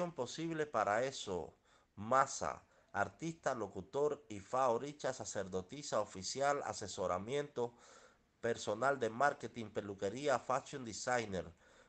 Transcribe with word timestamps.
posible 0.00 0.64
para 0.64 1.04
eso. 1.04 1.54
Masa, 1.96 2.62
artista, 2.92 3.54
locutor, 3.54 4.24
y 4.30 4.40
Oricha, 4.52 5.12
sacerdotisa 5.12 6.00
oficial, 6.00 6.62
asesoramiento, 6.64 7.74
personal 8.40 8.98
de 8.98 9.10
marketing, 9.10 9.66
peluquería, 9.66 10.38
fashion 10.38 10.84
designer, 10.84 11.52